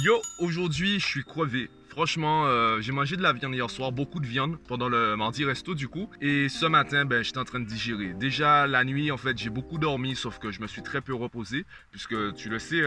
Yo, 0.00 0.22
aujourd'hui 0.38 1.00
je 1.00 1.06
suis 1.06 1.24
crevé. 1.24 1.70
Franchement, 1.88 2.46
euh, 2.46 2.80
j'ai 2.80 2.92
mangé 2.92 3.16
de 3.16 3.22
la 3.22 3.32
viande 3.32 3.54
hier 3.54 3.68
soir, 3.70 3.92
beaucoup 3.92 4.20
de 4.20 4.26
viande 4.26 4.58
pendant 4.68 4.88
le 4.88 5.16
mardi 5.16 5.44
resto 5.44 5.74
du 5.74 5.88
coup. 5.88 6.08
Et 6.20 6.48
ce 6.48 6.66
matin, 6.66 7.04
ben, 7.04 7.22
j'étais 7.22 7.38
en 7.38 7.44
train 7.44 7.60
de 7.60 7.64
digérer. 7.64 8.14
Déjà 8.14 8.66
la 8.66 8.84
nuit, 8.84 9.10
en 9.10 9.16
fait, 9.16 9.36
j'ai 9.36 9.50
beaucoup 9.50 9.78
dormi, 9.78 10.14
sauf 10.14 10.38
que 10.38 10.50
je 10.50 10.60
me 10.60 10.66
suis 10.66 10.82
très 10.82 11.00
peu 11.00 11.14
reposé, 11.14 11.64
puisque 11.90 12.34
tu 12.34 12.48
le 12.48 12.58
sais, 12.58 12.82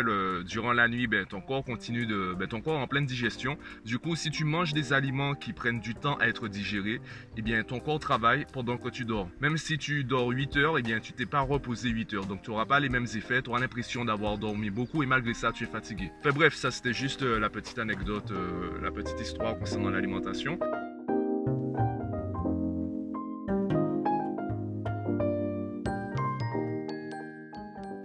durant 0.46 0.74
la 0.74 0.88
nuit, 0.88 1.08
ben, 1.08 1.26
ton 1.26 1.42
corps 1.42 1.64
continue 1.64 2.06
de, 2.06 2.36
ben, 2.38 2.48
ton 2.48 2.62
corps 2.62 2.80
en 2.80 2.88
pleine 2.88 3.06
digestion. 3.06 3.58
Du 3.86 4.00
coup, 4.00 4.16
si 4.16 4.32
tu 4.32 4.46
manges 4.46 4.74
des 4.74 4.94
aliments 4.94 5.36
qui 5.36 5.54
prennent 5.54 5.80
du 5.80 5.96
temps 5.96 6.16
à 6.18 6.28
être 6.28 6.48
digérés, 6.48 7.02
eh 7.38 7.42
bien, 7.42 7.64
ton 7.64 7.80
corps 7.80 8.00
travaille 8.00 8.46
pendant 8.54 8.78
que 8.78 8.90
tu 8.90 9.06
dors. 9.06 9.30
Même 9.42 9.58
si 9.58 9.78
tu 9.78 10.04
dors 10.04 10.30
8 10.30 10.58
heures, 10.58 10.78
eh 10.78 10.82
bien, 10.82 11.00
tu 11.00 11.14
t'es 11.14 11.26
pas 11.26 11.42
reposé 11.42 11.90
8 11.90 12.14
heures, 12.14 12.26
donc 12.26 12.42
tu 12.44 12.52
n'auras 12.52 12.66
pas 12.66 12.80
les 12.80 12.90
mêmes 12.90 13.08
effets. 13.16 13.42
Tu 13.42 13.50
auras 13.50 13.60
l'impression 13.60 14.06
d'avoir 14.06 14.38
dormi 14.38 14.70
beaucoup 14.70 15.04
et 15.04 15.06
malgré 15.06 15.34
ça, 15.34 15.52
tu 15.52 15.64
es 15.64 15.68
fatigué. 15.68 16.12
Enfin 16.20 16.32
bref, 16.32 16.54
ça 16.56 16.72
c'était 16.72 16.94
juste 16.94 17.24
euh, 17.24 17.40
la 17.40 17.50
petite 17.50 17.80
anecdote, 17.80 18.32
euh, 18.32 18.80
petite 18.92 19.20
histoire 19.20 19.58
concernant 19.58 19.90
l'alimentation. 19.90 20.60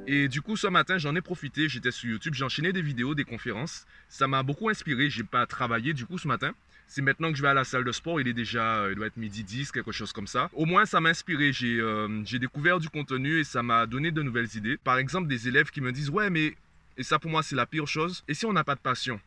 Et 0.09 0.29
du 0.29 0.41
coup, 0.41 0.57
ce 0.57 0.69
matin, 0.69 0.99
j'en 0.99 1.17
ai 1.17 1.21
profité. 1.21 1.69
J'étais 1.69 1.91
sur 1.91 2.09
YouTube, 2.09 2.35
j'ai 2.35 2.45
enchaîné 2.45 2.73
des 2.73 2.83
vidéos, 2.83 3.15
des 3.15 3.25
conférences. 3.25 3.87
Ça 4.09 4.29
m'a 4.29 4.43
beaucoup 4.45 4.69
inspiré. 4.69 5.11
J'ai 5.11 5.25
pas 5.25 5.47
travaillé 5.47 5.93
du 5.93 6.07
coup 6.07 6.19
ce 6.19 6.29
matin. 6.29 6.53
C'est 6.87 7.03
maintenant 7.03 7.33
que 7.33 7.37
je 7.37 7.43
vais 7.43 7.49
à 7.49 7.55
la 7.55 7.65
salle 7.65 7.83
de 7.83 7.91
sport. 7.91 8.21
Il 8.21 8.29
est 8.29 8.33
déjà, 8.33 8.77
euh, 8.77 8.93
il 8.93 8.95
doit 8.95 9.09
être 9.09 9.17
midi 9.17 9.43
10, 9.43 9.73
quelque 9.73 9.91
chose 9.91 10.13
comme 10.13 10.29
ça. 10.29 10.49
Au 10.53 10.65
moins, 10.65 10.87
ça 10.87 11.01
m'a 11.01 11.09
inspiré. 11.09 11.51
Euh, 11.63 12.23
j'ai 12.25 12.39
découvert 12.39 12.79
du 12.79 12.89
contenu 12.89 13.41
et 13.41 13.45
ça 13.45 13.65
m'a 13.65 13.87
donné 13.87 14.13
de 14.13 14.23
nouvelles 14.23 14.55
idées. 14.55 14.77
Par 14.77 14.99
exemple, 14.99 15.27
des 15.27 15.49
élèves 15.49 15.71
qui 15.71 15.81
me 15.81 15.91
disent 15.91 16.11
Ouais, 16.11 16.31
mais. 16.31 16.55
Et 16.97 17.03
ça, 17.03 17.19
pour 17.19 17.31
moi, 17.31 17.43
c'est 17.43 17.57
la 17.57 17.67
pire 17.67 17.89
chose. 17.89 18.23
Et 18.29 18.35
si 18.35 18.47
on 18.47 18.53
n'a 18.53 18.65
pas 18.65 18.77
de 18.77 18.81
passion? 18.81 19.21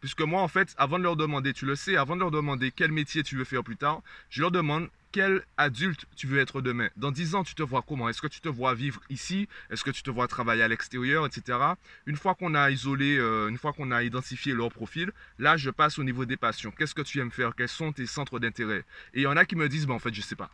Puisque 0.00 0.22
moi, 0.22 0.42
en 0.42 0.48
fait, 0.48 0.74
avant 0.76 0.98
de 0.98 1.04
leur 1.04 1.16
demander, 1.16 1.52
tu 1.52 1.66
le 1.66 1.76
sais, 1.76 1.96
avant 1.96 2.16
de 2.16 2.20
leur 2.20 2.30
demander 2.30 2.70
quel 2.70 2.92
métier 2.92 3.22
tu 3.22 3.36
veux 3.36 3.44
faire 3.44 3.64
plus 3.64 3.76
tard, 3.76 4.02
je 4.30 4.40
leur 4.40 4.50
demande 4.50 4.88
quel 5.16 5.42
adulte 5.56 6.04
tu 6.14 6.26
veux 6.26 6.38
être 6.38 6.60
demain. 6.60 6.90
Dans 6.96 7.10
10 7.10 7.36
ans, 7.36 7.42
tu 7.42 7.54
te 7.54 7.62
vois 7.62 7.80
comment? 7.80 8.06
Est-ce 8.08 8.20
que 8.20 8.26
tu 8.26 8.40
te 8.40 8.50
vois 8.50 8.74
vivre 8.74 9.00
ici? 9.08 9.48
Est-ce 9.70 9.82
que 9.82 9.90
tu 9.90 10.02
te 10.02 10.10
vois 10.10 10.28
travailler 10.28 10.62
à 10.62 10.68
l'extérieur, 10.68 11.24
etc. 11.24 11.58
Une 12.04 12.16
fois 12.16 12.34
qu'on 12.34 12.54
a 12.54 12.70
isolé, 12.70 13.16
euh, 13.16 13.48
une 13.48 13.56
fois 13.56 13.72
qu'on 13.72 13.92
a 13.92 14.02
identifié 14.02 14.52
leur 14.52 14.70
profil, 14.70 15.12
là, 15.38 15.56
je 15.56 15.70
passe 15.70 15.98
au 15.98 16.04
niveau 16.04 16.26
des 16.26 16.36
passions. 16.36 16.70
Qu'est-ce 16.70 16.94
que 16.94 17.00
tu 17.00 17.18
aimes 17.18 17.30
faire? 17.30 17.54
Quels 17.56 17.68
sont 17.68 17.92
tes 17.92 18.04
centres 18.04 18.38
d'intérêt? 18.38 18.84
Et 19.14 19.20
il 19.20 19.22
y 19.22 19.26
en 19.26 19.38
a 19.38 19.46
qui 19.46 19.56
me 19.56 19.70
disent, 19.70 19.86
ben, 19.86 19.94
en 19.94 19.98
fait, 19.98 20.12
je 20.12 20.20
sais 20.20 20.36
pas. 20.36 20.50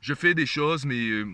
Je 0.00 0.14
fais 0.14 0.32
des 0.32 0.46
choses, 0.46 0.86
mais 0.86 1.10
euh, 1.10 1.26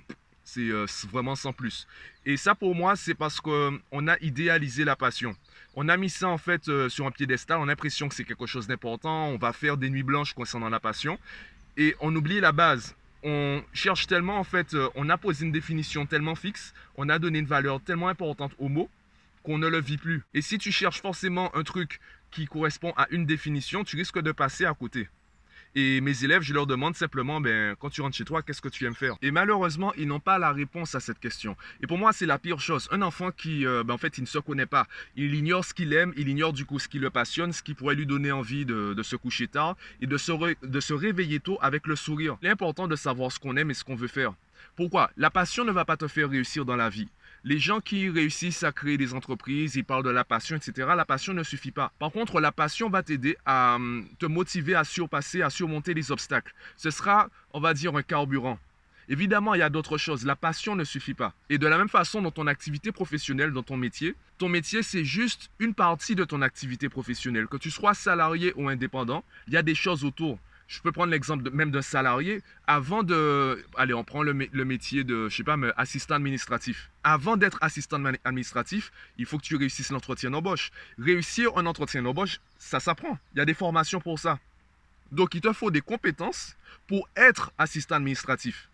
c'est 0.46 0.70
euh, 0.70 0.86
vraiment 1.10 1.36
sans 1.36 1.52
plus. 1.52 1.86
Et 2.24 2.38
ça, 2.38 2.54
pour 2.54 2.74
moi, 2.74 2.96
c'est 2.96 3.14
parce 3.14 3.40
qu'on 3.40 4.08
a 4.08 4.16
idéalisé 4.22 4.84
la 4.84 4.96
passion. 4.96 5.36
On 5.74 5.90
a 5.90 5.98
mis 5.98 6.08
ça 6.08 6.28
en 6.28 6.38
fait 6.38 6.70
sur 6.88 7.06
un 7.06 7.10
piédestal, 7.10 7.58
on 7.58 7.64
a 7.64 7.66
l'impression 7.66 8.08
que 8.08 8.14
c'est 8.14 8.24
quelque 8.24 8.46
chose 8.46 8.66
d'important, 8.66 9.26
on 9.26 9.36
va 9.36 9.52
faire 9.52 9.76
des 9.76 9.90
nuits 9.90 10.02
blanches 10.02 10.32
concernant 10.32 10.70
la 10.70 10.80
passion 10.80 11.18
et 11.76 11.94
on 12.00 12.14
oublie 12.14 12.40
la 12.40 12.52
base. 12.52 12.96
On 13.22 13.62
cherche 13.72 14.06
tellement, 14.06 14.38
en 14.38 14.44
fait, 14.44 14.74
euh, 14.74 14.88
on 14.94 15.08
a 15.08 15.18
posé 15.18 15.44
une 15.44 15.52
définition 15.52 16.06
tellement 16.06 16.34
fixe, 16.34 16.74
on 16.96 17.08
a 17.08 17.18
donné 17.18 17.40
une 17.40 17.46
valeur 17.46 17.80
tellement 17.80 18.08
importante 18.08 18.52
au 18.58 18.68
mot 18.68 18.88
qu'on 19.42 19.58
ne 19.58 19.66
le 19.66 19.80
vit 19.80 19.98
plus. 19.98 20.22
Et 20.34 20.42
si 20.42 20.58
tu 20.58 20.70
cherches 20.72 21.00
forcément 21.00 21.54
un 21.56 21.62
truc 21.62 22.00
qui 22.30 22.46
correspond 22.46 22.92
à 22.96 23.06
une 23.10 23.26
définition, 23.26 23.84
tu 23.84 23.96
risques 23.96 24.20
de 24.20 24.32
passer 24.32 24.64
à 24.64 24.74
côté. 24.74 25.08
Et 25.78 26.00
mes 26.00 26.24
élèves, 26.24 26.40
je 26.40 26.54
leur 26.54 26.66
demande 26.66 26.96
simplement, 26.96 27.38
ben, 27.38 27.76
quand 27.78 27.90
tu 27.90 28.00
rentres 28.00 28.16
chez 28.16 28.24
toi, 28.24 28.40
qu'est-ce 28.40 28.62
que 28.62 28.70
tu 28.70 28.86
aimes 28.86 28.94
faire? 28.94 29.14
Et 29.20 29.30
malheureusement, 29.30 29.92
ils 29.98 30.08
n'ont 30.08 30.20
pas 30.20 30.38
la 30.38 30.50
réponse 30.50 30.94
à 30.94 31.00
cette 31.00 31.20
question. 31.20 31.54
Et 31.82 31.86
pour 31.86 31.98
moi, 31.98 32.14
c'est 32.14 32.24
la 32.24 32.38
pire 32.38 32.60
chose. 32.60 32.88
Un 32.92 33.02
enfant 33.02 33.30
qui, 33.30 33.66
euh, 33.66 33.84
ben, 33.84 33.92
en 33.92 33.98
fait, 33.98 34.16
il 34.16 34.22
ne 34.22 34.26
se 34.26 34.38
connaît 34.38 34.64
pas. 34.64 34.86
Il 35.16 35.34
ignore 35.34 35.66
ce 35.66 35.74
qu'il 35.74 35.92
aime, 35.92 36.14
il 36.16 36.30
ignore 36.30 36.54
du 36.54 36.64
coup 36.64 36.78
ce 36.78 36.88
qui 36.88 36.98
le 36.98 37.10
passionne, 37.10 37.52
ce 37.52 37.62
qui 37.62 37.74
pourrait 37.74 37.94
lui 37.94 38.06
donner 38.06 38.32
envie 38.32 38.64
de, 38.64 38.96
se 39.02 39.16
coucher 39.16 39.48
tard 39.48 39.76
et 40.00 40.06
de 40.06 40.16
se, 40.16 40.32
de 40.64 40.80
se 40.80 40.94
réveiller 40.94 41.40
tôt 41.40 41.58
avec 41.60 41.86
le 41.86 41.94
sourire. 41.94 42.38
Il 42.40 42.48
est 42.48 42.50
important 42.50 42.88
de 42.88 42.96
savoir 42.96 43.30
ce 43.30 43.38
qu'on 43.38 43.58
aime 43.58 43.70
et 43.70 43.74
ce 43.74 43.84
qu'on 43.84 43.96
veut 43.96 44.08
faire. 44.08 44.32
Pourquoi? 44.76 45.10
La 45.18 45.30
passion 45.30 45.66
ne 45.66 45.72
va 45.72 45.84
pas 45.84 45.98
te 45.98 46.08
faire 46.08 46.30
réussir 46.30 46.64
dans 46.64 46.76
la 46.76 46.88
vie. 46.88 47.08
Les 47.48 47.60
gens 47.60 47.80
qui 47.80 48.10
réussissent 48.10 48.64
à 48.64 48.72
créer 48.72 48.98
des 48.98 49.14
entreprises, 49.14 49.76
ils 49.76 49.84
parlent 49.84 50.02
de 50.02 50.10
la 50.10 50.24
passion, 50.24 50.56
etc. 50.56 50.88
La 50.96 51.04
passion 51.04 51.32
ne 51.32 51.44
suffit 51.44 51.70
pas. 51.70 51.92
Par 52.00 52.10
contre, 52.10 52.40
la 52.40 52.50
passion 52.50 52.90
va 52.90 53.04
t'aider 53.04 53.36
à 53.46 53.76
hum, 53.76 54.04
te 54.18 54.26
motiver 54.26 54.74
à 54.74 54.82
surpasser, 54.82 55.42
à 55.42 55.48
surmonter 55.48 55.94
les 55.94 56.10
obstacles. 56.10 56.52
Ce 56.76 56.90
sera, 56.90 57.28
on 57.52 57.60
va 57.60 57.72
dire, 57.72 57.94
un 57.94 58.02
carburant. 58.02 58.58
Évidemment, 59.08 59.54
il 59.54 59.60
y 59.60 59.62
a 59.62 59.70
d'autres 59.70 59.96
choses. 59.96 60.26
La 60.26 60.34
passion 60.34 60.74
ne 60.74 60.82
suffit 60.82 61.14
pas. 61.14 61.34
Et 61.48 61.58
de 61.58 61.68
la 61.68 61.78
même 61.78 61.88
façon, 61.88 62.20
dans 62.20 62.32
ton 62.32 62.48
activité 62.48 62.90
professionnelle, 62.90 63.52
dans 63.52 63.62
ton 63.62 63.76
métier, 63.76 64.16
ton 64.38 64.48
métier, 64.48 64.82
c'est 64.82 65.04
juste 65.04 65.48
une 65.60 65.72
partie 65.72 66.16
de 66.16 66.24
ton 66.24 66.42
activité 66.42 66.88
professionnelle. 66.88 67.46
Que 67.46 67.58
tu 67.58 67.70
sois 67.70 67.94
salarié 67.94 68.54
ou 68.56 68.68
indépendant, 68.68 69.22
il 69.46 69.52
y 69.52 69.56
a 69.56 69.62
des 69.62 69.76
choses 69.76 70.04
autour. 70.04 70.40
Je 70.68 70.80
peux 70.80 70.90
prendre 70.90 71.12
l'exemple 71.12 71.48
même 71.50 71.70
d'un 71.70 71.82
salarié. 71.82 72.42
Avant 72.66 73.02
de. 73.02 73.64
Allez, 73.76 73.94
on 73.94 74.02
prend 74.02 74.22
le, 74.22 74.34
métier 74.34 75.04
de, 75.04 75.28
je 75.28 75.36
sais 75.36 75.44
pas, 75.44 75.56
mais 75.56 75.72
assistant 75.76 76.16
administratif. 76.16 76.90
Avant 77.04 77.36
d'être 77.36 77.58
assistant 77.60 78.02
administratif, 78.24 78.90
il 79.16 79.26
faut 79.26 79.38
que 79.38 79.44
tu 79.44 79.56
réussisses 79.56 79.90
l'entretien 79.90 80.30
d'embauche. 80.30 80.72
Réussir 80.98 81.56
un 81.56 81.66
entretien 81.66 82.02
d'embauche, 82.02 82.40
ça 82.58 82.80
s'apprend. 82.80 83.18
Il 83.34 83.38
y 83.38 83.40
a 83.40 83.44
des 83.44 83.54
formations 83.54 84.00
pour 84.00 84.18
ça. 84.18 84.40
Donc, 85.12 85.34
il 85.34 85.40
te 85.40 85.52
faut 85.52 85.70
des 85.70 85.82
compétences 85.82 86.56
pour 86.88 87.08
être 87.14 87.52
assistant 87.58 87.96
administratif. 87.96 88.68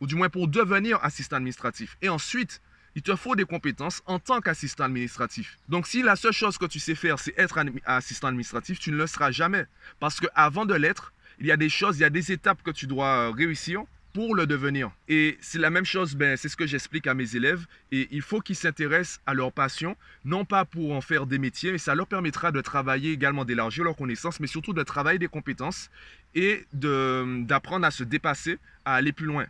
Ou 0.00 0.06
du 0.06 0.16
moins 0.16 0.28
pour 0.28 0.48
devenir 0.48 1.02
assistant 1.02 1.36
administratif. 1.36 1.96
Et 2.02 2.10
ensuite, 2.10 2.60
il 2.94 3.02
te 3.02 3.16
faut 3.16 3.36
des 3.36 3.46
compétences 3.46 4.02
en 4.04 4.18
tant 4.18 4.40
qu'assistant 4.40 4.84
administratif. 4.84 5.56
Donc, 5.70 5.86
si 5.86 6.02
la 6.02 6.14
seule 6.14 6.32
chose 6.32 6.58
que 6.58 6.66
tu 6.66 6.78
sais 6.78 6.94
faire, 6.94 7.18
c'est 7.18 7.32
être 7.38 7.58
assistant 7.86 8.28
administratif, 8.28 8.78
tu 8.78 8.90
ne 8.90 8.96
le 8.96 9.06
seras 9.06 9.30
jamais. 9.30 9.64
Parce 9.98 10.20
que 10.20 10.26
avant 10.34 10.66
de 10.66 10.74
l'être, 10.74 11.12
il 11.40 11.46
y 11.46 11.52
a 11.52 11.56
des 11.56 11.68
choses, 11.68 11.98
il 11.98 12.02
y 12.02 12.04
a 12.04 12.10
des 12.10 12.32
étapes 12.32 12.62
que 12.62 12.70
tu 12.70 12.86
dois 12.86 13.28
euh, 13.28 13.30
réussir 13.30 13.84
pour 14.12 14.34
le 14.34 14.46
devenir. 14.46 14.90
Et 15.08 15.38
c'est 15.40 15.58
la 15.58 15.70
même 15.70 15.84
chose, 15.84 16.16
ben, 16.16 16.36
c'est 16.36 16.48
ce 16.48 16.56
que 16.56 16.66
j'explique 16.66 17.06
à 17.06 17.14
mes 17.14 17.36
élèves. 17.36 17.66
Et 17.92 18.08
il 18.10 18.22
faut 18.22 18.40
qu'ils 18.40 18.56
s'intéressent 18.56 19.20
à 19.26 19.34
leur 19.34 19.52
passion, 19.52 19.96
non 20.24 20.44
pas 20.44 20.64
pour 20.64 20.92
en 20.92 21.00
faire 21.00 21.26
des 21.26 21.38
métiers, 21.38 21.72
mais 21.72 21.78
ça 21.78 21.94
leur 21.94 22.06
permettra 22.06 22.50
de 22.50 22.60
travailler 22.60 23.12
également, 23.12 23.44
d'élargir 23.44 23.84
leurs 23.84 23.96
connaissances, 23.96 24.40
mais 24.40 24.46
surtout 24.46 24.72
de 24.72 24.82
travailler 24.82 25.18
des 25.18 25.28
compétences 25.28 25.90
et 26.34 26.64
d'apprendre 26.72 27.86
à 27.86 27.90
se 27.90 28.02
dépasser, 28.02 28.58
à 28.84 28.94
aller 28.94 29.12
plus 29.12 29.26
loin. 29.26 29.46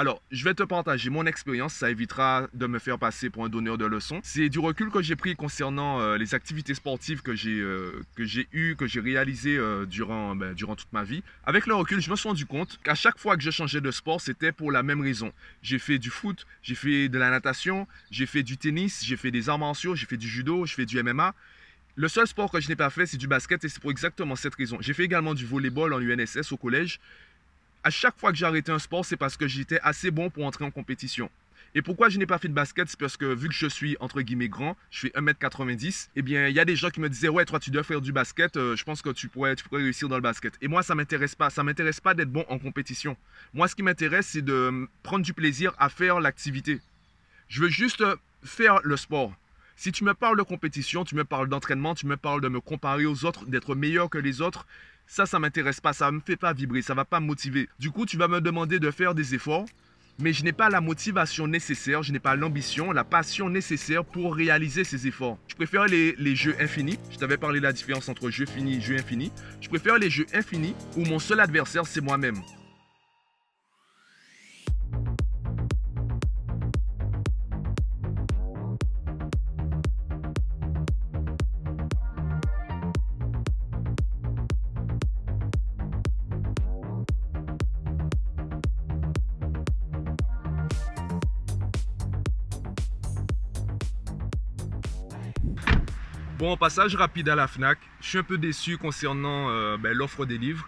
Alors, 0.00 0.22
je 0.30 0.44
vais 0.44 0.54
te 0.54 0.62
partager 0.62 1.10
mon 1.10 1.26
expérience, 1.26 1.74
ça 1.74 1.90
évitera 1.90 2.48
de 2.54 2.66
me 2.66 2.78
faire 2.78 2.98
passer 2.98 3.28
pour 3.28 3.44
un 3.44 3.50
donneur 3.50 3.76
de 3.76 3.84
leçons. 3.84 4.18
C'est 4.22 4.48
du 4.48 4.58
recul 4.58 4.88
que 4.88 5.02
j'ai 5.02 5.14
pris 5.14 5.36
concernant 5.36 6.00
euh, 6.00 6.16
les 6.16 6.34
activités 6.34 6.72
sportives 6.72 7.20
que 7.20 7.34
j'ai 7.34 7.60
euh, 7.60 8.00
que 8.16 8.24
j'ai 8.24 8.48
eues, 8.54 8.76
que 8.76 8.86
j'ai 8.86 9.00
réalisées 9.00 9.58
euh, 9.58 9.84
durant, 9.84 10.34
ben, 10.34 10.54
durant 10.54 10.74
toute 10.74 10.90
ma 10.94 11.04
vie. 11.04 11.22
Avec 11.44 11.66
le 11.66 11.74
recul, 11.74 12.00
je 12.00 12.10
me 12.10 12.16
suis 12.16 12.30
rendu 12.30 12.46
compte 12.46 12.80
qu'à 12.82 12.94
chaque 12.94 13.18
fois 13.18 13.36
que 13.36 13.42
je 13.42 13.50
changeais 13.50 13.82
de 13.82 13.90
sport, 13.90 14.22
c'était 14.22 14.52
pour 14.52 14.72
la 14.72 14.82
même 14.82 15.02
raison. 15.02 15.34
J'ai 15.60 15.78
fait 15.78 15.98
du 15.98 16.08
foot, 16.08 16.46
j'ai 16.62 16.76
fait 16.76 17.10
de 17.10 17.18
la 17.18 17.28
natation, 17.28 17.86
j'ai 18.10 18.24
fait 18.24 18.42
du 18.42 18.56
tennis, 18.56 19.04
j'ai 19.04 19.18
fait 19.18 19.30
des 19.30 19.50
arts 19.50 19.58
martiaux, 19.58 19.96
j'ai 19.96 20.06
fait 20.06 20.16
du 20.16 20.28
judo, 20.28 20.64
j'ai 20.64 20.76
fait 20.76 20.86
du 20.86 21.02
MMA. 21.02 21.34
Le 21.96 22.08
seul 22.08 22.26
sport 22.26 22.50
que 22.50 22.58
je 22.58 22.70
n'ai 22.70 22.76
pas 22.76 22.88
fait, 22.88 23.04
c'est 23.04 23.18
du 23.18 23.26
basket 23.26 23.62
et 23.64 23.68
c'est 23.68 23.80
pour 23.80 23.90
exactement 23.90 24.34
cette 24.34 24.54
raison. 24.54 24.78
J'ai 24.80 24.94
fait 24.94 25.04
également 25.04 25.34
du 25.34 25.44
volleyball 25.44 25.92
en 25.92 26.00
UNSS 26.00 26.52
au 26.52 26.56
collège 26.56 27.00
à 27.82 27.90
chaque 27.90 28.18
fois 28.18 28.30
que 28.30 28.38
j'ai 28.38 28.46
arrêté 28.46 28.70
un 28.72 28.78
sport, 28.78 29.04
c'est 29.04 29.16
parce 29.16 29.36
que 29.36 29.48
j'étais 29.48 29.80
assez 29.82 30.10
bon 30.10 30.30
pour 30.30 30.44
entrer 30.44 30.64
en 30.64 30.70
compétition. 30.70 31.30
Et 31.74 31.82
pourquoi 31.82 32.08
je 32.08 32.18
n'ai 32.18 32.26
pas 32.26 32.38
fait 32.38 32.48
de 32.48 32.52
basket 32.52 32.88
C'est 32.88 32.98
parce 32.98 33.16
que 33.16 33.32
vu 33.32 33.48
que 33.48 33.54
je 33.54 33.68
suis 33.68 33.96
entre 34.00 34.22
guillemets 34.22 34.48
grand, 34.48 34.76
je 34.90 35.00
fais 35.00 35.08
1m90, 35.10 36.08
eh 36.16 36.22
bien 36.22 36.48
il 36.48 36.54
y 36.54 36.58
a 36.58 36.64
des 36.64 36.74
gens 36.74 36.90
qui 36.90 37.00
me 37.00 37.08
disaient 37.08 37.28
ouais 37.28 37.44
toi 37.44 37.60
tu 37.60 37.70
dois 37.70 37.84
faire 37.84 38.00
du 38.00 38.10
basket, 38.10 38.56
euh, 38.56 38.74
je 38.74 38.82
pense 38.82 39.02
que 39.02 39.10
tu 39.10 39.28
pourrais, 39.28 39.54
tu 39.54 39.64
pourrais 39.64 39.82
réussir 39.82 40.08
dans 40.08 40.16
le 40.16 40.22
basket. 40.22 40.54
Et 40.60 40.68
moi 40.68 40.82
ça 40.82 40.96
m'intéresse 40.96 41.36
pas, 41.36 41.48
ça 41.48 41.62
m'intéresse 41.62 42.00
pas 42.00 42.12
d'être 42.12 42.32
bon 42.32 42.44
en 42.48 42.58
compétition. 42.58 43.16
Moi 43.54 43.68
ce 43.68 43.76
qui 43.76 43.84
m'intéresse 43.84 44.26
c'est 44.26 44.42
de 44.42 44.88
prendre 45.04 45.24
du 45.24 45.32
plaisir 45.32 45.72
à 45.78 45.88
faire 45.88 46.18
l'activité. 46.18 46.80
Je 47.48 47.62
veux 47.62 47.68
juste 47.68 48.02
faire 48.42 48.80
le 48.82 48.96
sport. 48.96 49.32
Si 49.76 49.92
tu 49.92 50.04
me 50.04 50.12
parles 50.12 50.36
de 50.36 50.42
compétition, 50.42 51.04
tu 51.04 51.14
me 51.14 51.24
parles 51.24 51.48
d'entraînement, 51.48 51.94
tu 51.94 52.06
me 52.06 52.18
parles 52.18 52.42
de 52.42 52.48
me 52.48 52.60
comparer 52.60 53.06
aux 53.06 53.24
autres, 53.24 53.46
d'être 53.46 53.74
meilleur 53.74 54.10
que 54.10 54.18
les 54.18 54.42
autres, 54.42 54.66
ça, 55.10 55.26
ça 55.26 55.40
m'intéresse 55.40 55.80
pas, 55.80 55.92
ça 55.92 56.12
me 56.12 56.20
fait 56.20 56.36
pas 56.36 56.52
vibrer, 56.52 56.82
ça 56.82 56.94
va 56.94 57.04
pas 57.04 57.18
me 57.18 57.26
motiver. 57.26 57.68
Du 57.80 57.90
coup, 57.90 58.06
tu 58.06 58.16
vas 58.16 58.28
me 58.28 58.40
demander 58.40 58.78
de 58.78 58.92
faire 58.92 59.12
des 59.12 59.34
efforts, 59.34 59.66
mais 60.20 60.32
je 60.32 60.44
n'ai 60.44 60.52
pas 60.52 60.70
la 60.70 60.80
motivation 60.80 61.48
nécessaire, 61.48 62.04
je 62.04 62.12
n'ai 62.12 62.20
pas 62.20 62.36
l'ambition, 62.36 62.92
la 62.92 63.02
passion 63.02 63.50
nécessaire 63.50 64.04
pour 64.04 64.36
réaliser 64.36 64.84
ces 64.84 65.08
efforts. 65.08 65.36
Je 65.48 65.56
préfère 65.56 65.86
les, 65.86 66.14
les 66.16 66.36
jeux 66.36 66.54
infinis. 66.60 67.00
Je 67.10 67.16
t'avais 67.16 67.38
parlé 67.38 67.58
de 67.58 67.64
la 67.64 67.72
différence 67.72 68.08
entre 68.08 68.30
jeu 68.30 68.46
fini 68.46 68.76
et 68.76 68.80
jeu 68.80 68.96
infini. 68.96 69.32
Je 69.60 69.68
préfère 69.68 69.98
les 69.98 70.10
jeux 70.10 70.26
infinis 70.32 70.76
où 70.96 71.04
mon 71.04 71.18
seul 71.18 71.40
adversaire, 71.40 71.86
c'est 71.86 72.00
moi-même. 72.00 72.40
Bon, 96.40 96.56
passage 96.56 96.96
rapide 96.96 97.28
à 97.28 97.34
la 97.34 97.46
FNAC. 97.46 97.78
Je 98.00 98.08
suis 98.08 98.18
un 98.18 98.22
peu 98.22 98.38
déçu 98.38 98.78
concernant 98.78 99.50
euh, 99.50 99.76
ben, 99.76 99.92
l'offre 99.92 100.24
des 100.24 100.38
livres. 100.38 100.66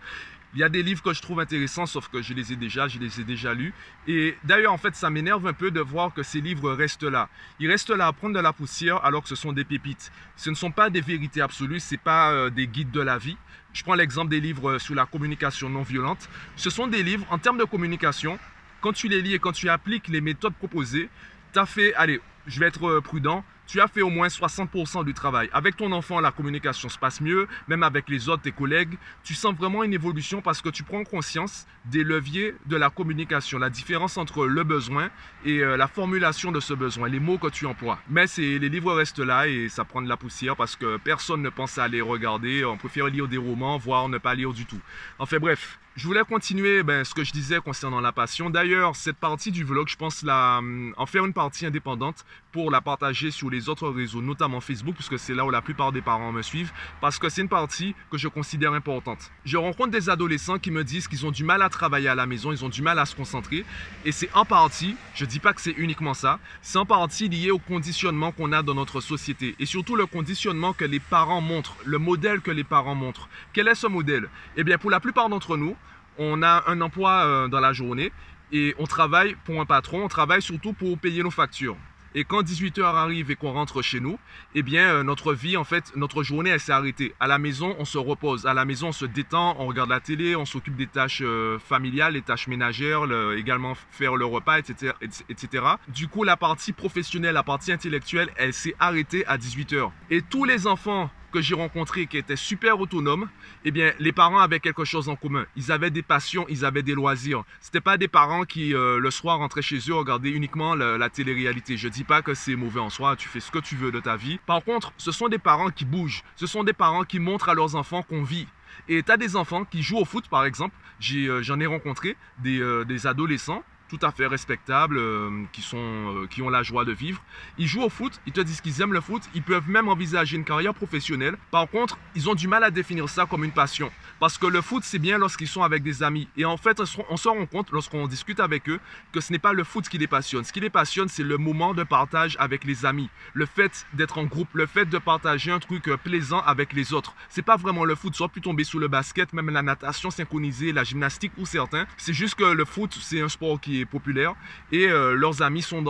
Il 0.53 0.61
y 0.61 0.63
a 0.63 0.69
des 0.69 0.83
livres 0.83 1.03
que 1.03 1.15
je 1.15 1.23
trouve 1.23 1.41
intéressants, 1.41 1.87
sauf 1.87 2.09
que 2.09 2.21
je 2.21 2.35
les 2.35 2.53
ai 2.53 2.57
déjà, 2.57 2.89
je 2.89 2.99
les 2.99 3.23
ai 3.23 3.25
déjà 3.25 3.55
lus. 3.55 3.73
Et 4.07 4.37
d'ailleurs, 4.45 4.75
en 4.75 4.77
fait, 4.77 4.95
ça 4.95 5.09
m'énerve 5.09 5.47
un 5.47 5.55
peu 5.55 5.71
de 5.71 5.81
voir 5.81 6.13
que 6.13 6.23
ces 6.23 6.43
livres 6.43 6.73
restent 6.73 7.05
là. 7.05 7.31
Ils 7.59 7.71
restent 7.71 7.89
là 7.89 8.07
à 8.09 8.13
prendre 8.13 8.35
de 8.35 8.41
la 8.41 8.53
poussière 8.53 9.03
alors 9.03 9.23
que 9.23 9.31
ce 9.31 9.35
sont 9.35 9.55
des 9.55 9.65
pépites. 9.65 10.13
Ce 10.37 10.51
ne 10.51 10.55
sont 10.55 10.71
pas 10.71 10.91
des 10.91 11.01
vérités 11.01 11.41
absolues, 11.41 11.81
ce 11.81 11.97
pas 11.97 12.33
euh, 12.33 12.51
des 12.51 12.67
guides 12.67 12.91
de 12.91 13.01
la 13.01 13.17
vie. 13.17 13.39
Je 13.73 13.83
prends 13.83 13.95
l'exemple 13.95 14.29
des 14.29 14.41
livres 14.41 14.77
sur 14.77 14.95
la 14.95 15.07
communication 15.07 15.71
non 15.71 15.85
violente. 15.85 16.29
Ce 16.55 16.69
sont 16.69 16.87
des 16.87 17.03
livres, 17.03 17.25
en 17.31 17.39
termes 17.39 17.57
de 17.57 17.65
communication, 17.65 18.39
quand 18.83 18.93
tu 18.93 19.09
les 19.09 19.23
lis 19.23 19.33
et 19.33 19.39
quand 19.39 19.53
tu 19.53 19.71
appliques 19.71 20.09
les 20.09 20.21
méthodes 20.21 20.53
proposées, 20.53 21.09
tu 21.55 21.59
as 21.59 21.65
fait, 21.65 21.95
allez, 21.95 22.21
je 22.47 22.61
vais 22.61 22.67
être 22.67 22.87
euh, 22.87 23.01
prudent, 23.01 23.43
tu 23.73 23.81
as 23.81 23.89
fait 23.89 24.03
au 24.03 24.11
moins 24.11 24.29
60% 24.29 25.03
du 25.03 25.15
travail. 25.15 25.49
Avec 25.51 25.79
ton 25.79 25.93
enfant, 25.93 26.21
la 26.21 26.31
communication 26.31 26.91
se 26.91 26.99
passe 26.99 27.23
mieux, 27.23 27.49
même 27.69 27.83
avec 27.83 28.07
les 28.11 28.29
autres, 28.29 28.43
tes 28.43 28.53
collègues. 28.53 28.99
Tu 29.25 29.33
sens 29.33 29.55
vraiment 29.55 29.83
une 29.83 29.95
évolution 29.95 30.43
parce 30.43 30.61
que 30.61 30.69
tu 30.69 30.83
prends 30.83 31.05
conscience 31.05 31.67
des 31.87 32.05
leviers 32.05 32.55
de 32.67 32.77
la 32.77 32.91
communication, 32.91 33.59
la 33.59 33.71
différence 33.71 34.19
entre 34.19 34.45
le 34.45 34.63
besoin 34.63 35.09
et 35.47 35.61
euh, 35.61 35.79
la 35.79 35.89
formulation 35.89 36.53
de 36.53 36.61
ce 36.61 36.75
besoin, 36.75 37.09
les 37.09 37.19
mots 37.19 37.39
que 37.39 37.47
tu 37.47 37.65
emploies. 37.65 37.99
Mais 38.11 38.27
les 38.37 38.59
livres 38.59 38.93
restent 38.93 39.21
là 39.21 39.49
et 39.49 39.71
ça 39.71 39.87
prend 39.87 40.03
de 40.03 40.09
la 40.09 40.19
poussière 40.19 40.55
parce 40.55 40.77
que 40.77 40.99
personne 40.99 41.41
ne 41.41 41.49
pense 41.49 41.79
à 41.79 41.89
les 41.89 42.03
regarder. 42.03 42.67
On 42.67 42.77
préfère 42.77 43.07
lire 43.07 43.27
des 43.27 43.39
romans, 43.39 43.79
voire 43.79 44.07
ne 44.11 44.19
pas 44.19 44.35
lire 44.35 44.53
du 44.53 44.67
tout. 44.67 44.81
Enfin 45.19 45.39
bref, 45.39 45.79
je 45.95 46.07
voulais 46.07 46.23
continuer 46.25 46.83
ben, 46.83 47.05
ce 47.05 47.13
que 47.13 47.23
je 47.23 47.33
disais 47.33 47.59
concernant 47.59 48.01
la 48.01 48.13
passion. 48.13 48.49
D'ailleurs, 48.49 48.97
cette 48.97 49.19
partie 49.19 49.51
du 49.51 49.63
vlog, 49.63 49.89
je 49.89 49.97
pense 49.97 50.23
la, 50.23 50.59
hum, 50.59 50.95
en 50.97 51.05
faire 51.05 51.27
une 51.27 51.35
partie 51.35 51.67
indépendante 51.67 52.25
pour 52.51 52.71
la 52.71 52.81
partager 52.81 53.31
sur 53.31 53.51
les 53.51 53.69
autres 53.69 53.89
réseaux, 53.89 54.23
notamment 54.23 54.61
Facebook, 54.61 54.95
puisque 54.95 55.19
c'est 55.19 55.35
là 55.35 55.45
où 55.45 55.51
la 55.51 55.61
plupart 55.61 55.93
des 55.93 56.01
parents 56.01 56.33
me 56.33 56.41
suivent, 56.41 56.73
parce 57.03 57.19
que 57.19 57.29
c'est 57.29 57.43
une 57.43 57.49
partie 57.49 57.95
que 58.11 58.17
je 58.17 58.29
considère 58.29 58.73
importante. 58.73 59.31
Je 59.45 59.59
rencontre 59.59 59.91
des 59.91 60.09
adolescents 60.09 60.59
qui 60.59 60.71
me 60.71 60.83
disent 60.83 61.09
qu'ils 61.09 61.27
ont 61.27 61.31
du 61.31 61.45
mal 61.45 61.61
à 61.61 61.69
travailler 61.69 62.09
à 62.09 62.15
la 62.15 62.27
maison, 62.27 62.53
ils 62.53 62.65
ont 62.65 62.69
du 62.71 62.83
mal 62.83 62.99
à 62.99 63.05
se 63.05 63.15
concentrer, 63.15 63.65
et 64.05 64.13
c'est 64.13 64.31
en 64.35 64.45
partie, 64.45 64.97
je 65.15 65.25
ne 65.25 65.31
dis 65.31 65.41
pas 65.41 65.53
que 65.53 65.61
c'est 65.61 65.75
uniquement 65.77 66.15
ça, 66.15 66.39
c'est 66.63 66.79
en 66.79 66.87
partie 66.87 67.29
lié 67.29 67.51
au 67.51 67.59
conditionnement 67.59 68.33
qu'on 68.33 68.53
a 68.53 68.63
dans 68.63 68.75
notre 68.75 69.01
société, 69.01 69.55
et 69.59 69.67
surtout 69.67 69.97
le 69.97 70.07
conditionnement 70.07 70.73
que 70.73 70.85
les 70.85 71.01
parents 71.01 71.41
montrent, 71.41 71.77
le 71.85 71.99
modèle 71.99 72.41
que 72.41 72.51
les 72.51 72.65
parents 72.65 72.95
montrent. 72.95 73.29
Quel 73.53 73.69
est 73.69 73.75
ce 73.75 73.87
modèle? 73.87 74.29
Eh 74.57 74.65
bien, 74.65 74.79
pour 74.79 74.91
la 74.91 75.01
plupart 75.01 75.29
d'entre 75.29 75.57
nous, 75.57 75.77
on 76.19 76.43
a 76.43 76.65
un 76.67 76.81
emploi 76.81 77.25
euh, 77.25 77.49
dans 77.49 77.61
la 77.61 77.73
journée 77.73 78.13
et 78.53 78.75
on 78.79 78.87
travaille 78.87 79.37
pour 79.45 79.61
un 79.61 79.67
patron, 79.67 80.05
on 80.05 80.09
travaille 80.09 80.43
surtout 80.43 80.73
pour 80.73 80.99
payer 80.99 81.23
nos 81.23 81.31
factures. 81.31 81.77
Et 82.15 82.25
quand 82.25 82.43
18h 82.43 82.83
arrive 82.83 83.31
et 83.31 83.37
qu'on 83.37 83.53
rentre 83.53 83.81
chez 83.81 83.99
nous, 83.99 84.19
eh 84.55 84.63
bien, 84.63 84.97
euh, 84.97 85.03
notre 85.03 85.33
vie, 85.33 85.57
en 85.57 85.65
fait, 85.65 85.97
notre 85.97 86.23
journée, 86.23 86.51
elle 86.51 86.61
s'est 86.61 86.73
arrêtée. 86.73 87.15
À 87.19 87.27
la 87.27 87.39
maison, 87.39 87.75
on 87.79 87.87
se 87.87 87.97
repose. 87.97 88.45
À 88.45 88.53
la 88.53 88.67
maison, 88.67 88.89
on 88.89 88.93
se 88.93 89.07
détend, 89.07 89.57
on 89.59 89.67
regarde 89.67 89.89
la 89.89 90.01
télé, 90.01 90.37
on 90.37 90.45
s'occupe 90.45 90.77
des 90.77 90.87
tâches 90.87 91.23
euh, 91.25 91.59
familiales, 91.59 92.13
les 92.13 92.21
tâches 92.21 92.49
ménagères, 92.49 93.05
également 93.35 93.75
faire 93.91 94.17
le 94.17 94.27
repas, 94.27 94.59
etc., 94.59 94.93
etc. 95.01 95.65
Du 95.89 96.09
coup, 96.09 96.23
la 96.23 96.37
partie 96.37 96.73
professionnelle, 96.73 97.33
la 97.33 97.43
partie 97.43 97.73
intellectuelle, 97.73 98.29
elle 98.37 98.53
s'est 98.53 98.75
arrêtée 98.79 99.25
à 99.27 99.39
18h. 99.39 99.91
Et 100.11 100.21
tous 100.21 100.45
les 100.45 100.67
enfants 100.67 101.11
que 101.33 101.41
j'ai 101.41 101.55
rencontrés 101.55 102.07
qui 102.07 102.19
étaient 102.19 102.37
super 102.37 102.79
autonomes, 102.79 103.29
eh 103.65 103.73
bien, 103.73 103.93
les 103.99 104.13
parents 104.13 104.39
avaient 104.39 104.61
quelque 104.61 104.85
chose 104.85 105.09
en 105.09 105.17
commun. 105.17 105.47
Ils 105.57 105.73
avaient 105.73 105.91
des 105.91 106.03
passions, 106.03 106.47
ils 106.49 106.65
avaient 106.65 106.85
des 106.85 106.95
loisirs. 106.95 107.43
C'était 107.61 107.81
pas 107.81 107.97
des 107.97 108.07
parents 108.07 108.45
qui, 108.45 108.75
euh, 108.75 108.99
le 108.99 109.11
soir, 109.11 109.39
rentraient 109.39 109.63
chez 109.63 109.79
eux, 109.89 109.95
regardaient 109.95 110.31
uniquement 110.31 110.75
la, 110.75 111.11
télé-réalité. 111.11 111.77
Je 111.77 111.89
dis 111.89 112.05
pas 112.05 112.23
que 112.23 112.35
c'est 112.35 112.55
mauvais 112.55 112.81
en 112.81 112.91
soi, 112.91 113.17
tu 113.17 113.29
fais 113.29 113.41
ce 113.41 113.51
que 113.51 113.59
tu 113.59 113.75
veux 113.75 113.91
de 113.91 114.01
ta 114.01 114.17
vie. 114.17 114.39
Par 114.47 114.63
contre, 114.63 114.93
ce 114.97 115.11
sont 115.11 115.29
des 115.29 115.39
parents 115.39 115.71
qui 115.71 115.85
bougent. 115.85 116.23
Ce 116.37 116.47
sont 116.47 116.63
des 116.63 116.73
parents 116.73 117.05
qui 117.05 117.19
montrent 117.19 117.49
à 117.49 117.55
leurs 117.55 117.75
enfants 117.75 118.03
qu'on 118.03 118.23
vit. 118.23 118.47
Et 118.89 119.03
tu 119.03 119.11
as 119.11 119.17
des 119.17 119.37
enfants 119.37 119.65
qui 119.65 119.83
jouent 119.83 119.99
au 119.99 120.05
foot, 120.05 120.29
par 120.29 120.45
exemple. 120.45 120.75
Euh, 121.15 121.43
j'en 121.43 121.59
ai, 121.61 121.67
rencontré 121.67 122.17
des, 122.39 122.61
euh, 122.61 122.85
des 122.85 123.07
adolescents 123.07 123.63
tout 123.93 124.07
à 124.07 124.11
fait 124.11 124.27
respectables, 124.27 124.97
euh, 124.97 125.45
qui, 125.53 125.61
sont, 125.61 125.77
euh, 125.77 126.27
qui 126.27 126.41
ont 126.41 126.49
la 126.49 126.63
joie 126.63 126.87
de 126.87 126.93
vivre. 126.93 127.23
Ils 127.59 127.67
jouent 127.67 127.83
au 127.83 127.91
foot, 127.91 128.21
ils 128.27 128.33
te 128.33 128.41
disent 128.41 128.63
qu'ils 128.63 128.81
aiment 128.81 128.95
le 128.95 129.03
foot, 129.03 129.23
ils 129.35 129.43
peuvent 129.43 129.69
même 129.69 129.89
envisager 129.89 130.37
une 130.37 130.45
carrière 130.45 130.73
professionnelle. 130.73 131.37
Par 131.51 131.69
contre, 131.69 131.99
ils 132.15 132.31
ont 132.31 132.35
du 132.35 132.49
mal 132.49 132.65
à 132.65 132.71
définir 132.71 133.09
ça 133.11 133.27
comme 133.27 133.45
une 133.45 133.53
passion. 133.53 133.91
Parce 134.19 134.39
que 134.39 134.47
le 134.47 134.63
foot, 134.63 134.83
c'est 134.85 134.99
bien 134.99 135.19
lorsqu'ils 135.19 135.49
sont 135.49 135.63
avec 135.63 135.83
des 135.83 136.03
amis. 136.03 136.27
Et 136.39 136.47
en 136.47 136.57
fait, 136.57 136.81
on 136.81 137.17
se 137.17 137.29
rend 137.29 137.45
compte 137.45 137.71
lorsqu'on 137.71 138.07
discute 138.07 138.41
avec 138.41 138.69
eux 138.71 138.81
que 139.13 139.21
ce 139.21 139.31
n'est 139.31 139.39
pas 139.39 139.53
le 139.53 139.65
foot 139.65 139.87
qui 139.89 139.99
les 139.99 140.07
passionne. 140.07 140.45
Ce 140.45 140.53
qui 140.53 140.61
les 140.61 140.71
passionne, 140.71 141.09
c'est 141.09 141.23
le 141.23 141.37
moment 141.37 141.75
de 141.75 141.83
partage 141.83 142.37
avec 142.41 142.65
les 142.65 142.87
amis. 142.87 143.11
Le 143.35 143.45
fait 143.45 143.85
d'être 143.93 144.17
en 144.17 144.25
groupe, 144.25 144.49
le 144.55 144.67
fait 144.67 144.87
de 144.87 144.99
partager 144.99 145.51
un 145.51 145.59
truc 145.59 145.89
euh, 145.89 145.99
plaisant 145.99 146.41
avec 146.41 146.73
les 146.73 146.95
autres. 146.95 147.15
C'est 147.29 147.43
pas 147.43 147.57
vraiment 147.57 147.85
le 147.85 147.95
foot. 147.95 148.15
Soit 148.15 148.29
plus 148.29 148.41
tomber 148.41 148.65
sous 148.65 148.79
le 148.79 148.89
basket, 148.89 149.35
même 149.35 149.51
la 149.51 149.63
natation 149.63 150.11
synchronisée, 150.11 150.73
la 150.73 150.85
gymnastique 150.85 151.33
ou 151.37 151.45
certains. 151.45 151.87
C'est 151.99 152.15
juste 152.15 152.37
que 152.37 152.45
le 152.45 152.65
foot, 152.65 152.97
c'est 153.03 153.21
un 153.21 153.29
sport 153.29 153.61
qui 153.61 153.81
est 153.81 153.82
populaire 153.85 154.35
et 154.71 154.87
euh, 154.87 155.15
leurs 155.15 155.43
amis 155.43 155.63
sont 155.63 155.85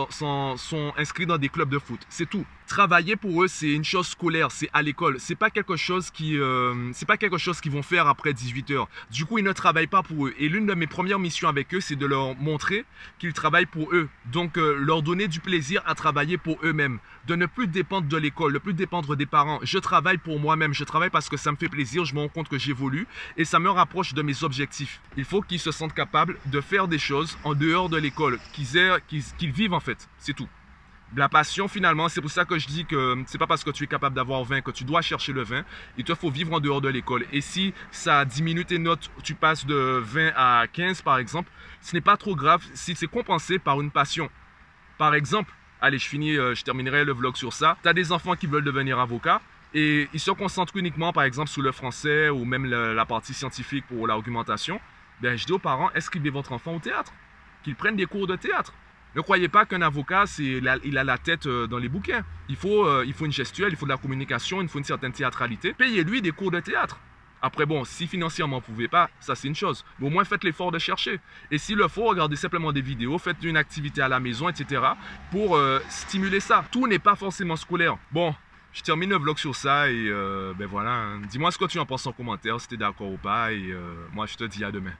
inscrits 0.97 1.25
dans 1.25 1.37
des 1.37 1.49
clubs 1.49 1.69
de 1.69 1.79
foot. 1.79 1.99
C'est 2.09 2.29
tout 2.29 2.45
travailler 2.65 3.15
pour 3.15 3.43
eux, 3.43 3.47
c'est 3.47 3.71
une 3.71 3.83
chose 3.83 4.07
scolaire, 4.07 4.51
c'est 4.51 4.69
à 4.73 4.81
l'école. 4.81 5.17
C'est 5.19 5.35
pas 5.35 5.49
quelque 5.49 5.75
chose 5.75 6.09
qui, 6.11 6.37
euh, 6.37 6.91
c'est 6.93 7.05
pas 7.05 7.17
quelque 7.17 7.37
chose 7.37 7.61
qu'ils 7.61 7.71
vont 7.71 7.83
faire 7.83 8.07
après 8.07 8.33
18 8.33 8.71
heures. 8.71 8.87
Du 9.11 9.25
coup, 9.25 9.37
ils 9.37 9.43
ne 9.43 9.51
travaillent 9.51 9.87
pas 9.87 10.03
pour 10.03 10.27
eux. 10.27 10.33
Et 10.39 10.49
l'une 10.49 10.65
de 10.65 10.73
mes 10.73 10.87
premières 10.87 11.19
missions 11.19 11.47
avec 11.47 11.73
eux, 11.73 11.81
c'est 11.81 11.95
de 11.95 12.05
leur 12.05 12.35
montrer 12.35 12.85
qu'ils 13.19 13.33
travaillent 13.33 13.65
pour 13.65 13.93
eux. 13.93 14.09
Donc, 14.25 14.57
euh, 14.57 14.75
leur 14.79 15.01
donner 15.01 15.27
du 15.27 15.39
plaisir 15.39 15.81
à 15.85 15.95
travailler 15.95 16.37
pour 16.37 16.57
eux-mêmes. 16.63 16.99
De 17.27 17.35
ne 17.35 17.45
plus 17.45 17.67
dépendre 17.67 18.07
de 18.07 18.17
l'école, 18.17 18.53
ne 18.53 18.57
plus 18.57 18.73
dépendre 18.73 19.15
des 19.15 19.25
parents. 19.25 19.59
Je 19.63 19.77
travaille 19.77 20.17
pour 20.17 20.39
moi-même. 20.39 20.73
Je 20.73 20.83
travaille 20.83 21.09
parce 21.09 21.29
que 21.29 21.37
ça 21.37 21.51
me 21.51 21.57
fait 21.57 21.69
plaisir. 21.69 22.05
Je 22.05 22.15
me 22.15 22.19
rends 22.19 22.29
compte 22.29 22.49
que 22.49 22.57
j'évolue 22.57 23.07
et 23.37 23.45
ça 23.45 23.59
me 23.59 23.69
rapproche 23.69 24.13
de 24.13 24.21
mes 24.21 24.43
objectifs. 24.43 25.01
Il 25.17 25.25
faut 25.25 25.41
qu'ils 25.41 25.59
se 25.59 25.71
sentent 25.71 25.93
capables 25.93 26.37
de 26.47 26.61
faire 26.61 26.87
des 26.87 26.99
choses 26.99 27.37
en 27.43 27.53
dehors 27.53 27.89
de 27.89 27.97
l'école, 27.97 28.39
qu'ils 28.51 29.51
vivent 29.51 29.73
en 29.73 29.79
fait. 29.79 30.09
C'est 30.17 30.33
tout 30.33 30.47
la 31.15 31.29
passion 31.29 31.67
finalement, 31.67 32.09
c'est 32.09 32.21
pour 32.21 32.31
ça 32.31 32.45
que 32.45 32.57
je 32.57 32.67
dis 32.67 32.85
que 32.85 33.23
c'est 33.27 33.37
pas 33.37 33.47
parce 33.47 33.63
que 33.63 33.69
tu 33.69 33.83
es 33.83 33.87
capable 33.87 34.15
d'avoir 34.15 34.43
20 34.43 34.61
que 34.61 34.71
tu 34.71 34.83
dois 34.83 35.01
chercher 35.01 35.33
le 35.33 35.43
vin. 35.43 35.63
Il 35.97 36.03
te 36.03 36.15
faut 36.15 36.29
vivre 36.29 36.53
en 36.53 36.59
dehors 36.59 36.81
de 36.81 36.89
l'école. 36.89 37.25
Et 37.31 37.41
si 37.41 37.73
ça 37.91 38.25
diminue 38.25 38.65
tes 38.65 38.79
notes, 38.79 39.11
tu 39.23 39.35
passes 39.35 39.65
de 39.65 40.01
20 40.03 40.31
à 40.35 40.65
15 40.71 41.01
par 41.01 41.17
exemple, 41.17 41.49
ce 41.81 41.95
n'est 41.95 42.01
pas 42.01 42.17
trop 42.17 42.35
grave 42.35 42.63
si 42.73 42.95
c'est 42.95 43.07
compensé 43.07 43.59
par 43.59 43.79
une 43.81 43.91
passion. 43.91 44.29
Par 44.97 45.13
exemple, 45.15 45.53
allez, 45.81 45.97
je 45.97 46.07
finis, 46.07 46.37
euh, 46.37 46.55
je 46.55 46.63
terminerai 46.63 47.05
le 47.05 47.13
vlog 47.13 47.35
sur 47.35 47.53
ça. 47.53 47.77
Tu 47.83 47.89
as 47.89 47.93
des 47.93 48.11
enfants 48.11 48.35
qui 48.35 48.47
veulent 48.47 48.63
devenir 48.63 48.99
avocats 48.99 49.41
et 49.73 50.07
ils 50.13 50.19
se 50.19 50.31
concentrent 50.31 50.77
uniquement 50.77 51.13
par 51.13 51.23
exemple 51.23 51.49
sur 51.49 51.61
le 51.61 51.71
français 51.71 52.29
ou 52.29 52.45
même 52.45 52.65
la, 52.65 53.05
partie 53.05 53.33
scientifique 53.33 53.85
pour 53.87 54.07
l'argumentation. 54.07 54.79
Ben, 55.21 55.37
je 55.37 55.45
dis 55.45 55.51
aux 55.51 55.59
parents, 55.59 55.89
inscrivez 55.95 56.29
votre 56.29 56.51
enfant 56.51 56.75
au 56.75 56.79
théâtre, 56.79 57.13
qu'ils 57.63 57.75
prennent 57.75 57.95
des 57.95 58.05
cours 58.05 58.27
de 58.27 58.35
théâtre? 58.35 58.73
Ne 59.15 59.21
croyez 59.21 59.47
pas 59.47 59.65
qu'un 59.65 59.81
avocat, 59.83 60.25
il 60.39 60.67
a 60.67 61.03
la 61.03 61.17
tête 61.19 61.45
euh, 61.45 61.67
dans 61.67 61.77
les 61.77 61.89
bouquins. 61.89 62.23
Il 62.49 62.55
faut, 62.55 62.87
euh, 62.87 63.03
il 63.05 63.13
faut 63.13 63.25
une 63.25 63.31
gestuelle, 63.31 63.69
il 63.71 63.75
faut 63.75 63.85
de 63.85 63.91
la 63.91 63.97
communication, 63.97 64.61
il 64.61 64.67
faut 64.67 64.79
une 64.79 64.83
certaine 64.83 65.11
théâtralité. 65.11 65.73
Payez-lui 65.73 66.21
des 66.21 66.31
cours 66.31 66.49
de 66.49 66.59
théâtre. 66.59 66.99
Après, 67.39 67.65
bon, 67.65 67.83
si 67.83 68.07
financièrement 68.07 68.57
vous 68.57 68.71
ne 68.71 68.75
pouvez 68.75 68.87
pas, 68.87 69.09
ça 69.19 69.35
c'est 69.35 69.47
une 69.47 69.55
chose. 69.55 69.85
Mais 69.99 70.07
au 70.07 70.09
moins 70.09 70.23
faites 70.23 70.43
l'effort 70.43 70.71
de 70.71 70.79
chercher. 70.79 71.19
Et 71.51 71.59
s'il 71.59 71.77
le 71.77 71.87
faut, 71.89 72.05
regardez 72.05 72.37
simplement 72.37 72.71
des 72.71 72.81
vidéos, 72.81 73.19
faites 73.19 73.43
une 73.43 73.57
activité 73.57 74.01
à 74.01 74.07
la 74.07 74.19
maison, 74.19 74.49
etc. 74.49 74.81
pour 75.29 75.57
euh, 75.57 75.79
stimuler 75.89 76.39
ça. 76.39 76.65
Tout 76.71 76.87
n'est 76.87 76.99
pas 76.99 77.15
forcément 77.15 77.57
scolaire. 77.57 77.97
Bon, 78.11 78.33
je 78.71 78.81
termine 78.81 79.11
le 79.11 79.17
vlog 79.17 79.37
sur 79.37 79.55
ça 79.55 79.91
et 79.91 80.09
ben 80.57 80.65
voilà. 80.65 80.91
Hein. 80.91 81.21
Dis-moi 81.29 81.51
ce 81.51 81.59
que 81.59 81.65
tu 81.65 81.77
en 81.77 81.85
penses 81.85 82.07
en 82.07 82.13
commentaire, 82.13 82.59
si 82.59 82.67
tu 82.67 82.75
es 82.75 82.77
d'accord 82.77 83.11
ou 83.11 83.17
pas. 83.17 83.51
Et 83.51 83.75
moi, 84.13 84.25
je 84.25 84.35
te 84.35 84.45
dis 84.45 84.63
à 84.63 84.71
demain. 84.71 84.93